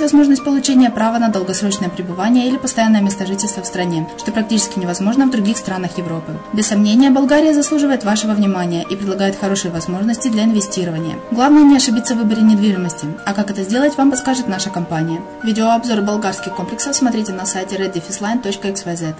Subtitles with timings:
[0.00, 5.26] возможность получения права на долгосрочное пребывание или постоянное место жительства в стране, что практически невозможно
[5.26, 6.32] в других странах Европы.
[6.52, 11.16] Без сомнения, Болгария заслуживает вашего внимания и предлагает хорошие возможности для инвестирования.
[11.30, 15.20] Главное не ошибиться в выборе недвижимости, а как это сделать, вам подскажет наша компания.
[15.42, 19.14] Видеообзор болгарских комплексов смотрите на сайте reddefisline.xyz.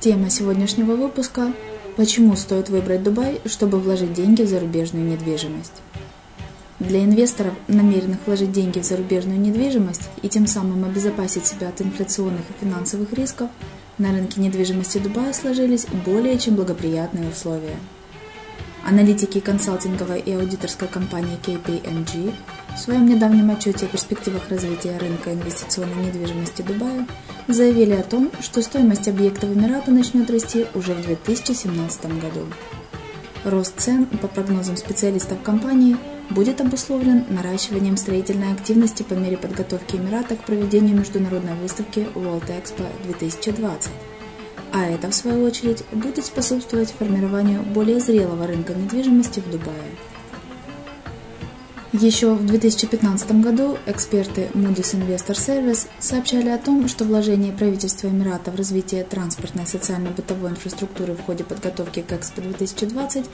[0.00, 1.52] Тема сегодняшнего выпуска
[1.96, 5.82] Почему стоит выбрать Дубай, чтобы вложить деньги в зарубежную недвижимость?
[6.82, 12.40] Для инвесторов, намеренных вложить деньги в зарубежную недвижимость и тем самым обезопасить себя от инфляционных
[12.40, 13.50] и финансовых рисков,
[13.98, 17.76] на рынке недвижимости Дубая сложились более чем благоприятные условия.
[18.84, 22.34] Аналитики консалтинговой и аудиторской компании KPMG
[22.74, 27.06] в своем недавнем отчете о перспективах развития рынка инвестиционной недвижимости Дубая
[27.46, 32.48] заявили о том, что стоимость объектов Эмирата начнет расти уже в 2017 году.
[33.44, 35.96] Рост цен, по прогнозам специалистов компании,
[36.32, 42.86] будет обусловлен наращиванием строительной активности по мере подготовки Эмирата к проведению международной выставки World Expo
[43.04, 43.90] 2020
[44.74, 49.76] а это, в свою очередь, будет способствовать формированию более зрелого рынка недвижимости в Дубае.
[51.92, 58.50] Еще в 2015 году эксперты Moody's Investor Service сообщали о том, что вложение правительства Эмирата
[58.50, 63.26] в развитие транспортной и социально-бытовой инфраструктуры в ходе подготовки к Экспо 2020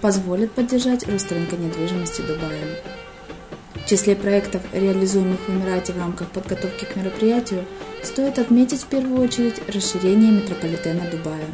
[0.00, 2.80] позволит поддержать рост рынка недвижимости Дубая.
[3.74, 7.66] В числе проектов, реализуемых в Эмирате в рамках подготовки к мероприятию,
[8.02, 11.44] стоит отметить в первую очередь расширение метрополитена Дубая.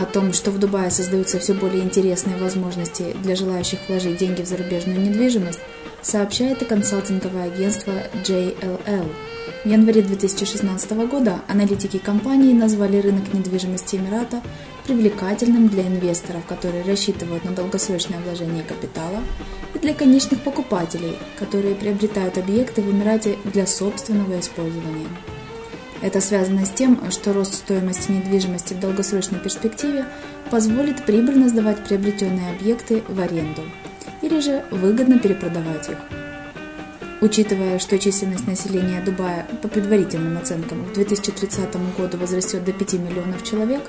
[0.00, 4.46] О том, что в Дубае создаются все более интересные возможности для желающих вложить деньги в
[4.46, 5.58] зарубежную недвижимость,
[6.02, 7.92] сообщает и консалтинговое агентство
[8.24, 9.08] JLL.
[9.64, 14.40] В январе 2016 года аналитики компании назвали рынок недвижимости Эмирата
[14.86, 19.18] привлекательным для инвесторов, которые рассчитывают на долгосрочное вложение капитала,
[19.74, 25.08] и для конечных покупателей, которые приобретают объекты в Эмирате для собственного использования.
[26.00, 30.04] Это связано с тем, что рост стоимости недвижимости в долгосрочной перспективе
[30.50, 33.62] позволит прибыльно сдавать приобретенные объекты в аренду
[34.22, 35.98] или же выгодно перепродавать их.
[37.20, 43.42] Учитывая, что численность населения Дубая по предварительным оценкам в 2030 году возрастет до 5 миллионов
[43.42, 43.82] человек,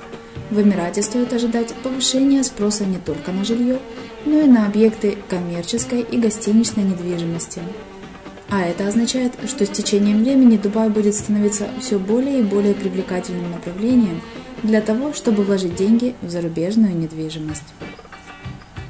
[0.50, 3.78] в Эмирате стоит ожидать повышения спроса не только на жилье,
[4.26, 7.62] но и на объекты коммерческой и гостиничной недвижимости.
[8.50, 13.52] А это означает, что с течением времени Дубай будет становиться все более и более привлекательным
[13.52, 14.20] направлением
[14.64, 17.62] для того, чтобы вложить деньги в зарубежную недвижимость.